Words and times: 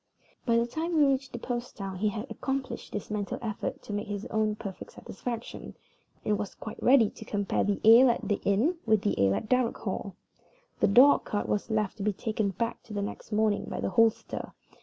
By 0.47 0.57
the 0.57 0.65
time 0.65 0.95
we 0.97 1.05
reached 1.05 1.31
the 1.31 1.37
post 1.37 1.77
town 1.77 1.97
he 1.97 2.09
had 2.09 2.25
accomplished 2.31 2.91
this 2.91 3.11
mental 3.11 3.37
effort 3.39 3.83
to 3.83 3.93
his 4.01 4.25
own 4.31 4.55
perfect 4.55 4.93
satisfaction, 4.93 5.75
and 6.25 6.39
was 6.39 6.55
quite 6.55 6.81
ready 6.81 7.11
to 7.11 7.23
compare 7.23 7.63
the 7.63 7.79
ale 7.87 8.09
at 8.09 8.27
the 8.27 8.41
inn 8.43 8.77
with 8.87 9.03
the 9.03 9.23
ale 9.23 9.35
at 9.35 9.47
Darrock 9.47 9.77
Hall. 9.77 10.15
The 10.79 10.87
dog 10.87 11.23
cart 11.25 11.47
was 11.47 11.69
left 11.69 11.97
to 11.97 12.03
be 12.03 12.13
taken 12.13 12.49
back 12.49 12.81
the 12.81 12.99
next 12.99 13.31
morning 13.31 13.65
by 13.65 13.79
the 13.79 13.91
hostler. 13.91 14.53